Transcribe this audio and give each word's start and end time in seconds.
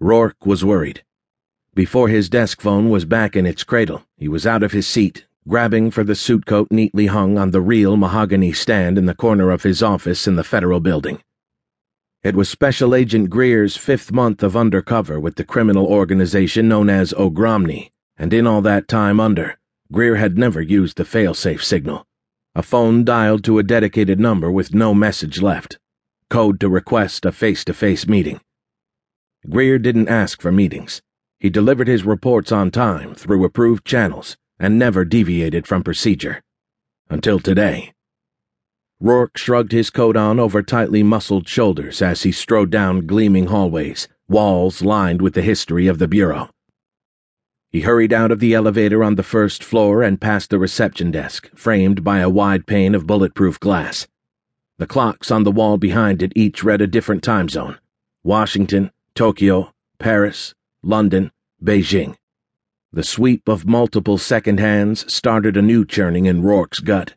Roarke 0.00 0.46
was 0.46 0.64
worried. 0.64 1.02
Before 1.74 2.08
his 2.08 2.28
desk 2.28 2.60
phone 2.60 2.88
was 2.88 3.04
back 3.04 3.34
in 3.34 3.46
its 3.46 3.64
cradle, 3.64 4.04
he 4.16 4.28
was 4.28 4.46
out 4.46 4.62
of 4.62 4.72
his 4.72 4.86
seat, 4.86 5.26
grabbing 5.48 5.90
for 5.90 6.04
the 6.04 6.14
suit 6.14 6.46
coat 6.46 6.68
neatly 6.70 7.06
hung 7.06 7.36
on 7.36 7.50
the 7.50 7.60
real 7.60 7.96
mahogany 7.96 8.52
stand 8.52 8.96
in 8.96 9.06
the 9.06 9.14
corner 9.14 9.50
of 9.50 9.64
his 9.64 9.82
office 9.82 10.28
in 10.28 10.36
the 10.36 10.44
federal 10.44 10.78
building. 10.78 11.20
It 12.22 12.36
was 12.36 12.48
Special 12.48 12.94
Agent 12.94 13.30
Greer's 13.30 13.76
fifth 13.76 14.12
month 14.12 14.42
of 14.42 14.56
undercover 14.56 15.18
with 15.18 15.36
the 15.36 15.44
criminal 15.44 15.86
organization 15.86 16.68
known 16.68 16.90
as 16.90 17.12
Ogromny, 17.14 17.90
and 18.16 18.32
in 18.32 18.46
all 18.46 18.60
that 18.62 18.88
time 18.88 19.18
under, 19.18 19.58
Greer 19.90 20.16
had 20.16 20.38
never 20.38 20.60
used 20.60 20.96
the 20.96 21.04
failsafe 21.04 21.62
signal. 21.62 22.06
A 22.54 22.62
phone 22.62 23.04
dialed 23.04 23.42
to 23.44 23.58
a 23.58 23.62
dedicated 23.62 24.20
number 24.20 24.50
with 24.50 24.74
no 24.74 24.94
message 24.94 25.40
left. 25.40 25.78
Code 26.28 26.60
to 26.60 26.68
request 26.68 27.24
a 27.24 27.32
face 27.32 27.64
to 27.64 27.72
face 27.72 28.06
meeting. 28.06 28.40
Greer 29.48 29.78
didn't 29.78 30.08
ask 30.08 30.42
for 30.42 30.50
meetings. 30.50 31.00
He 31.38 31.48
delivered 31.48 31.86
his 31.86 32.04
reports 32.04 32.50
on 32.50 32.70
time 32.70 33.14
through 33.14 33.44
approved 33.44 33.84
channels 33.84 34.36
and 34.58 34.78
never 34.78 35.04
deviated 35.04 35.66
from 35.66 35.84
procedure. 35.84 36.42
Until 37.08 37.38
today. 37.38 37.92
Roarke 39.00 39.38
shrugged 39.38 39.70
his 39.70 39.90
coat 39.90 40.16
on 40.16 40.40
over 40.40 40.60
tightly 40.60 41.04
muscled 41.04 41.48
shoulders 41.48 42.02
as 42.02 42.24
he 42.24 42.32
strode 42.32 42.70
down 42.70 43.06
gleaming 43.06 43.46
hallways, 43.46 44.08
walls 44.28 44.82
lined 44.82 45.22
with 45.22 45.34
the 45.34 45.42
history 45.42 45.86
of 45.86 45.98
the 45.98 46.08
Bureau. 46.08 46.50
He 47.70 47.82
hurried 47.82 48.12
out 48.12 48.32
of 48.32 48.40
the 48.40 48.54
elevator 48.54 49.04
on 49.04 49.14
the 49.14 49.22
first 49.22 49.62
floor 49.62 50.02
and 50.02 50.20
past 50.20 50.50
the 50.50 50.58
reception 50.58 51.12
desk, 51.12 51.48
framed 51.54 52.02
by 52.02 52.18
a 52.18 52.28
wide 52.28 52.66
pane 52.66 52.94
of 52.94 53.06
bulletproof 53.06 53.60
glass. 53.60 54.08
The 54.78 54.86
clocks 54.86 55.30
on 55.30 55.44
the 55.44 55.52
wall 55.52 55.76
behind 55.78 56.22
it 56.22 56.32
each 56.34 56.64
read 56.64 56.80
a 56.80 56.86
different 56.88 57.22
time 57.22 57.48
zone 57.48 57.78
Washington, 58.24 58.90
Tokyo, 59.18 59.72
Paris, 59.98 60.54
London, 60.80 61.32
Beijing. 61.60 62.14
The 62.92 63.02
sweep 63.02 63.48
of 63.48 63.66
multiple 63.66 64.16
second 64.16 64.60
hands 64.60 65.12
started 65.12 65.56
a 65.56 65.60
new 65.60 65.84
churning 65.84 66.26
in 66.26 66.40
Roarke's 66.40 66.78
gut. 66.78 67.16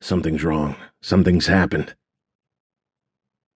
Something's 0.00 0.44
wrong. 0.44 0.76
Something's 1.00 1.48
happened. 1.48 1.96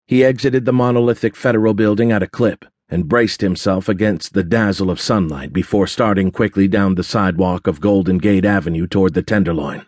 He 0.09 0.25
exited 0.25 0.65
the 0.65 0.73
monolithic 0.73 1.37
federal 1.37 1.73
building 1.73 2.11
at 2.11 2.21
a 2.21 2.27
clip 2.27 2.65
and 2.89 3.07
braced 3.07 3.43
himself 3.43 3.89
against 3.89 4.35
the 4.35 4.43
dazzle 4.43 4.91
of 4.91 5.01
sunlight 5.01 5.53
before 5.53 5.87
starting 5.87 6.33
quickly 6.33 6.67
down 6.67 6.97
the 6.97 7.05
sidewalk 7.05 7.69
of 7.69 7.81
Golden 7.81 8.19
Gate 8.19 8.45
Avenue 8.45 8.89
toward 8.89 9.15
the 9.15 9.23
Tenderloin. 9.23 9.87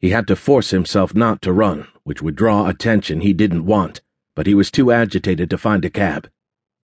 He 0.00 0.10
had 0.10 0.26
to 0.26 0.36
force 0.36 0.68
himself 0.68 1.14
not 1.14 1.40
to 1.40 1.52
run, 1.54 1.88
which 2.04 2.20
would 2.20 2.36
draw 2.36 2.68
attention 2.68 3.22
he 3.22 3.32
didn't 3.32 3.64
want, 3.64 4.02
but 4.36 4.46
he 4.46 4.54
was 4.54 4.70
too 4.70 4.92
agitated 4.92 5.48
to 5.48 5.56
find 5.56 5.82
a 5.86 5.88
cab. 5.88 6.28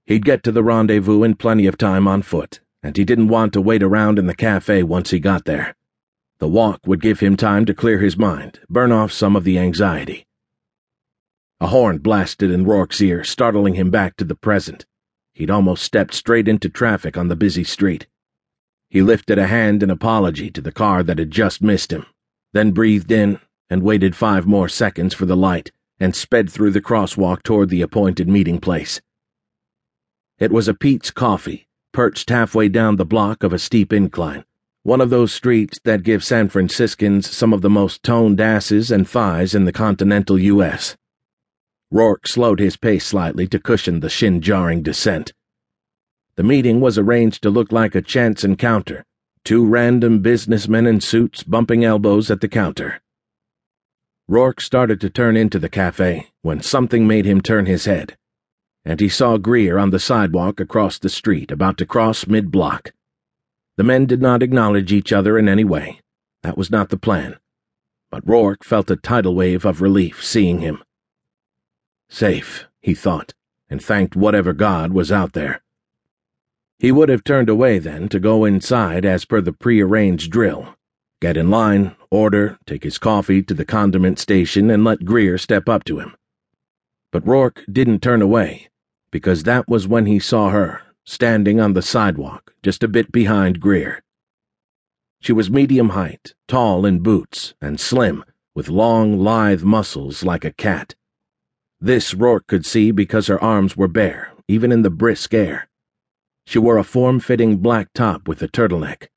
He'd 0.07 0.25
get 0.25 0.45
to 0.45 0.53
the 0.53 0.63
rendezvous 0.63 1.25
in 1.25 1.35
plenty 1.35 1.67
of 1.67 1.77
time 1.77 2.07
on 2.07 2.23
foot, 2.23 2.61
and 2.81 2.97
he 2.97 3.05
didn't 3.05 3.29
want 3.29 3.53
to 3.53 3.61
wait 3.61 3.83
around 3.83 4.19
in 4.19 4.27
the 4.27 4.35
cafe 4.35 4.85
once 4.85 5.11
he 5.11 5.19
got 5.19 5.45
there. 5.45 5.75
The 6.39 6.47
walk 6.49 6.87
would 6.87 7.01
give 7.01 7.21
him 7.21 7.37
time 7.37 7.65
to 7.67 7.75
clear 7.75 7.99
his 7.99 8.17
mind, 8.17 8.61
burn 8.69 8.93
off 8.93 9.11
some 9.11 9.35
of 9.35 9.43
the 9.43 9.59
anxiety. 9.59 10.27
A 11.61 11.69
horn 11.69 11.99
blasted 11.99 12.51
in 12.53 12.65
Roarke's 12.65 13.01
ear, 13.01 13.25
startling 13.25 13.75
him 13.75 13.91
back 13.91 14.17
to 14.17 14.25
the 14.25 14.37
present. 14.37 14.87
He'd 15.33 15.51
almost 15.51 15.83
stepped 15.83 16.15
straight 16.15 16.47
into 16.47 16.69
traffic 16.69 17.17
on 17.17 17.29
the 17.29 17.37
busy 17.37 17.65
street. 17.65 18.07
He 18.89 19.03
lifted 19.03 19.39
a 19.39 19.49
hand 19.49 19.83
in 19.83 19.91
apology 19.91 20.51
to 20.51 20.61
the 20.61 20.71
car 20.71 21.03
that 21.03 21.19
had 21.19 21.33
just 21.33 21.63
missed 21.63 21.93
him, 21.93 22.07
then 22.53 22.71
breathed 22.71 23.11
in 23.11 23.41
and 23.69 23.83
waited 23.83 24.15
five 24.15 24.47
more 24.47 24.69
seconds 24.69 25.15
for 25.15 25.27
the 25.27 25.37
light 25.37 25.73
and 25.99 26.15
sped 26.15 26.49
through 26.49 26.71
the 26.71 26.81
crosswalk 26.81 27.43
toward 27.43 27.71
the 27.71 27.83
appointed 27.83 28.29
meeting 28.29 28.61
place. 28.61 29.01
It 30.39 30.53
was 30.53 30.69
a 30.69 30.75
Peet's 30.75 31.11
Coffee, 31.11 31.67
perched 31.93 32.29
halfway 32.29 32.69
down 32.69 32.97
the 32.97 33.07
block 33.07 33.43
of 33.43 33.55
a 33.55 33.59
steep 33.59 33.91
incline, 33.91 34.45
one 34.83 35.01
of 35.01 35.09
those 35.09 35.33
streets 35.33 35.79
that 35.85 36.03
give 36.03 36.23
San 36.23 36.51
Franciscans 36.51 37.31
some 37.31 37.55
of 37.55 37.63
the 37.63 37.71
most 37.71 38.03
toned 38.03 38.39
asses 38.39 38.91
and 38.91 39.09
thighs 39.09 39.55
in 39.55 39.65
the 39.65 39.73
continental 39.73 40.39
U.S. 40.39 40.95
Roarke 41.91 42.29
slowed 42.29 42.59
his 42.59 42.77
pace 42.77 43.07
slightly 43.07 43.47
to 43.47 43.59
cushion 43.59 44.01
the 44.01 44.11
shin 44.11 44.43
jarring 44.43 44.83
descent. 44.83 45.33
The 46.35 46.43
meeting 46.43 46.83
was 46.83 46.99
arranged 46.99 47.43
to 47.45 47.49
look 47.49 47.73
like 47.73 47.95
a 47.95 48.03
chance 48.03 48.45
encounter 48.45 49.07
two 49.43 49.65
random 49.65 50.19
businessmen 50.19 50.87
in 50.87 51.01
suits 51.01 51.45
bumping 51.45 51.83
elbows 51.83 52.31
at 52.31 52.43
the 52.43 52.49
counter. 52.49 53.01
Roarke 54.29 54.61
started 54.61 55.01
to 55.01 55.09
turn 55.09 55.35
into 55.35 55.59
the 55.59 55.71
cafe 55.71 56.29
when 56.43 56.61
something 56.61 57.07
made 57.07 57.25
him 57.25 57.41
turn 57.41 57.65
his 57.65 57.87
head 57.87 58.19
and 58.87 59.01
he 59.01 59.09
saw 59.09 59.37
Greer 59.37 59.79
on 59.79 59.91
the 59.91 59.99
sidewalk 59.99 60.61
across 60.61 60.97
the 60.97 61.09
street, 61.09 61.51
about 61.51 61.77
to 61.77 61.85
cross 61.85 62.29
mid 62.29 62.53
block. 62.53 62.93
The 63.77 63.83
men 63.83 64.07
did 64.07 64.23
not 64.23 64.45
acknowledge 64.45 64.93
each 64.93 65.13
other 65.13 65.37
in 65.37 65.49
any 65.49 65.65
way. 65.65 66.01
That 66.45 66.57
was 66.57 66.71
not 66.71 66.91
the 66.91 66.97
plan. 66.97 67.37
But 68.13 68.25
Roarke 68.25 68.63
felt 68.63 68.91
a 68.91 68.97
tidal 68.97 69.35
wave 69.35 69.65
of 69.65 69.83
relief 69.83 70.25
seeing 70.25 70.61
him. 70.61 70.85
Safe, 72.09 72.67
he 72.81 72.95
thought, 72.95 73.35
and 73.69 73.83
thanked 73.83 74.15
whatever 74.15 74.53
God 74.53 74.93
was 74.93 75.11
out 75.11 75.33
there. 75.33 75.63
He 76.79 76.93
would 76.93 77.09
have 77.09 77.25
turned 77.25 77.49
away 77.49 77.81
then 77.81 78.09
to 78.11 78.21
go 78.21 78.45
inside 78.45 79.05
as 79.05 79.25
per 79.25 79.41
the 79.41 79.53
prearranged 79.53 80.31
drill. 80.31 80.77
Get 81.21 81.37
in 81.37 81.51
line, 81.51 81.97
order, 82.09 82.57
take 82.67 82.85
his 82.85 82.99
coffee 82.99 83.43
to 83.43 83.55
the 83.55 83.65
condiment 83.65 84.21
station, 84.21 84.71
and 84.71 84.85
let 84.85 85.05
Greer 85.05 85.39
step 85.39 85.69
up 85.69 85.83
to 85.85 85.99
him. 85.99 86.15
But 87.11 87.25
Roarke 87.25 87.65
didn't 87.73 88.01
turn 88.01 88.23
away 88.23 88.69
because 89.11 89.45
that 89.45 89.69
was 89.69 89.89
when 89.89 90.07
he 90.07 90.19
saw 90.19 90.51
her, 90.51 90.83
standing 91.05 91.61
on 91.61 91.73
the 91.73 91.83
sidewalk, 91.83 92.55
just 92.63 92.83
a 92.83 92.89
bit 92.89 93.13
behind 93.13 93.61
Greer. 93.61 94.03
She 95.21 95.33
was 95.33 95.51
medium 95.51 95.91
height, 95.91 96.35
tall 96.49 96.85
in 96.85 97.01
boots, 97.01 97.55
and 97.61 97.81
slim, 97.81 98.25
with 98.55 98.69
long, 98.69 99.19
lithe 99.19 99.63
muscles 99.63 100.23
like 100.23 100.45
a 100.45 100.53
cat. 100.53 100.95
This 101.81 102.15
Roarke 102.15 102.47
could 102.47 102.67
see 102.67 102.91
because 102.91 103.27
her 103.27 103.43
arms 103.43 103.77
were 103.77 103.89
bare, 103.89 104.33
even 104.49 104.73
in 104.73 104.83
the 104.83 104.91
brisk 104.91 105.35
air. 105.35 105.69
She 106.47 106.59
wore 106.59 106.79
a 106.79 106.85
form 106.85 107.21
fitting 107.21 107.59
black 107.59 107.93
top 107.93 108.29
with 108.29 108.43
a 108.43 108.49
turtleneck. 108.49 109.09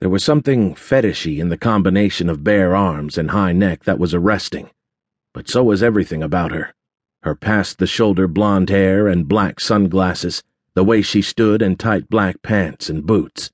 There 0.00 0.10
was 0.10 0.24
something 0.24 0.74
fetishy 0.74 1.38
in 1.38 1.48
the 1.48 1.56
combination 1.56 2.28
of 2.28 2.44
bare 2.44 2.74
arms 2.76 3.16
and 3.16 3.30
high 3.30 3.52
neck 3.52 3.84
that 3.84 3.98
was 3.98 4.14
arresting, 4.14 4.70
but 5.32 5.48
so 5.48 5.64
was 5.64 5.82
everything 5.82 6.22
about 6.22 6.52
her 6.52 6.74
her 7.22 7.34
past 7.34 7.78
the 7.78 7.86
shoulder 7.86 8.28
blonde 8.28 8.70
hair 8.70 9.08
and 9.08 9.28
black 9.28 9.58
sunglasses, 9.58 10.42
the 10.74 10.84
way 10.84 11.02
she 11.02 11.22
stood 11.22 11.62
in 11.62 11.74
tight 11.74 12.08
black 12.08 12.40
pants 12.42 12.90
and 12.90 13.06
boots. 13.06 13.50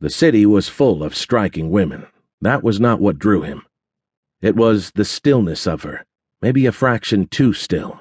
The 0.00 0.10
city 0.10 0.46
was 0.46 0.68
full 0.68 1.02
of 1.02 1.14
striking 1.14 1.70
women. 1.70 2.06
That 2.40 2.62
was 2.62 2.80
not 2.80 3.00
what 3.00 3.18
drew 3.18 3.42
him. 3.42 3.62
It 4.40 4.56
was 4.56 4.92
the 4.92 5.04
stillness 5.04 5.66
of 5.66 5.82
her, 5.82 6.06
maybe 6.40 6.64
a 6.64 6.72
fraction 6.72 7.26
too 7.26 7.52
still. 7.52 8.00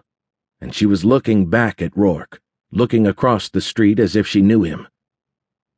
And 0.61 0.73
she 0.73 0.85
was 0.85 1.03
looking 1.03 1.47
back 1.49 1.81
at 1.81 1.95
Roarke, 1.95 2.39
looking 2.71 3.05
across 3.05 3.49
the 3.49 3.61
street 3.61 3.99
as 3.99 4.15
if 4.15 4.25
she 4.25 4.41
knew 4.41 4.63
him. 4.63 4.87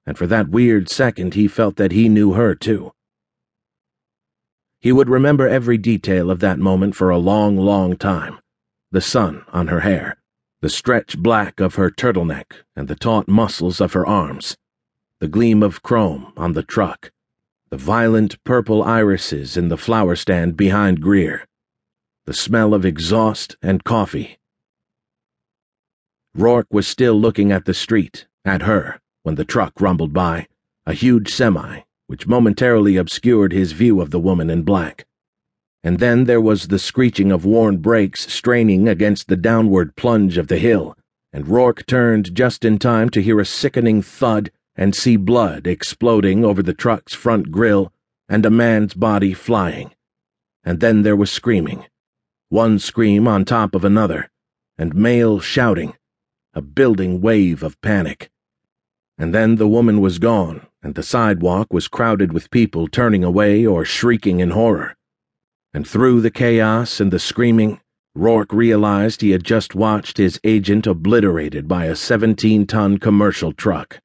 And 0.06 0.18
for 0.18 0.28
that 0.28 0.50
weird 0.50 0.88
second, 0.90 1.34
he 1.34 1.48
felt 1.48 1.78
that 1.78 1.92
he 1.92 2.08
knew 2.08 2.34
her 2.34 2.54
too. 2.54 2.92
He 4.80 4.92
would 4.92 5.10
remember 5.10 5.48
every 5.48 5.80
detail 5.80 6.30
of 6.30 6.40
that 6.40 6.60
moment 6.60 6.96
for 6.96 7.10
a 7.10 7.18
long, 7.18 7.58
long 7.58 7.98
time 7.98 8.41
the 8.92 9.02
sun 9.02 9.46
on 9.54 9.68
her 9.68 9.80
hair, 9.82 10.18
the 10.62 10.70
stretch 10.70 11.18
black 11.18 11.62
of 11.62 11.76
her 11.76 11.90
turtleneck 11.90 12.64
and 12.76 12.88
the 12.88 12.96
taut 12.96 13.28
muscles 13.28 13.80
of 13.80 13.94
her 13.94 14.06
arms, 14.06 14.58
the 15.20 15.28
gleam 15.30 15.64
of 15.64 15.82
chrome 15.82 16.34
on 16.36 16.54
the 16.54 16.64
truck, 16.64 17.12
the 17.70 17.78
violent 17.78 18.44
purple 18.44 18.84
irises 18.84 19.56
in 19.56 19.70
the 19.70 19.78
flower 19.78 20.16
stand 20.16 20.58
behind 20.58 21.02
Greer, 21.02 21.48
the 22.26 22.34
smell 22.34 22.74
of 22.74 22.86
exhaust 22.86 23.56
and 23.62 23.86
coffee. 23.86 24.38
Roarke 26.38 26.72
was 26.72 26.88
still 26.88 27.16
looking 27.16 27.52
at 27.52 27.66
the 27.66 27.74
street, 27.74 28.28
at 28.44 28.64
her, 28.64 29.00
when 29.24 29.36
the 29.36 29.46
truck 29.46 29.80
rumbled 29.80 30.12
by, 30.12 30.48
a 30.86 30.94
huge 30.94 31.34
semi, 31.34 31.82
which 32.08 32.28
momentarily 32.28 32.98
obscured 32.98 33.54
his 33.54 33.72
view 33.72 34.02
of 34.02 34.12
the 34.12 34.20
woman 34.20 34.50
in 34.50 34.64
black 34.64 35.06
and 35.84 35.98
then 36.00 36.26
there 36.26 36.42
was 36.42 36.68
the 36.68 36.80
screeching 36.80 37.32
of 37.32 37.44
worn 37.46 37.78
brakes 37.78 38.32
straining 38.32 38.88
against 38.88 39.28
the 39.28 39.36
downward 39.36 39.96
plunge 39.96 40.38
of 40.38 40.48
the 40.48 40.60
hill, 40.60 40.96
and 41.34 41.46
Roarke 41.46 41.86
turned 41.88 42.36
just 42.36 42.64
in 42.64 42.78
time 42.78 43.10
to 43.10 43.22
hear 43.22 43.40
a 43.40 43.46
sickening 43.46 44.02
thud 44.02 44.52
and 44.76 44.94
see 44.94 45.18
blood 45.18 45.66
exploding 45.66 46.46
over 46.46 46.62
the 46.62 46.74
truck's 46.74 47.14
front 47.14 47.52
grille 47.52 47.92
and 48.30 48.46
a 48.46 48.50
man's 48.50 48.94
body 48.94 49.34
flying. 49.34 49.92
And 50.64 50.80
then 50.80 51.02
there 51.02 51.16
was 51.16 51.32
screaming, 51.32 51.86
one 52.50 52.78
scream 52.78 53.28
on 53.28 53.44
top 53.44 53.74
of 53.74 53.84
another, 53.84 54.30
and 54.78 54.94
male 54.94 55.40
shouting, 55.40 55.96
a 56.54 56.62
building 56.62 57.22
wave 57.22 57.64
of 57.64 57.82
panic. 57.82 58.30
And 59.18 59.34
then 59.34 59.56
the 59.56 59.68
woman 59.68 60.00
was 60.00 60.20
gone, 60.20 60.68
and 60.84 60.94
the 60.94 61.04
sidewalk 61.04 61.74
was 61.74 61.88
crowded 61.88 62.34
with 62.34 62.52
people 62.52 62.88
turning 62.88 63.24
away 63.24 63.66
or 63.66 63.84
shrieking 63.84 64.40
in 64.40 64.52
horror 64.52 64.96
and 65.74 65.88
through 65.88 66.20
the 66.20 66.32
chaos 66.32 67.00
and 67.00 67.12
the 67.12 67.20
screaming, 67.20 67.80
Roarke 68.18 68.52
realized 68.52 69.22
he 69.22 69.32
had 69.32 69.46
just 69.46 69.74
watched 69.74 70.18
his 70.18 70.38
agent 70.44 70.86
obliterated 70.86 71.68
by 71.68 71.86
a 71.86 71.96
17 71.96 72.68
ton 72.68 72.98
commercial 72.98 73.54
truck. 73.54 74.01